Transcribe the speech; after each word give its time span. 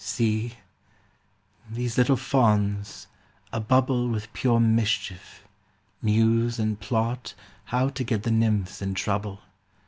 See 0.03 0.55
1 1.67 1.73
these 1.75 1.95
little 1.95 2.15
fauns, 2.17 3.05
a 3.53 3.59
bubble 3.59 4.07
With 4.09 4.33
pure 4.33 4.59
mischief, 4.59 5.43
muse 6.01 6.57
and 6.57 6.79
plot 6.79 7.35
How 7.65 7.89
to 7.89 8.03
get 8.03 8.23
the 8.23 8.31
nymphs 8.31 8.81
in 8.81 8.95
trouble. 8.95 9.41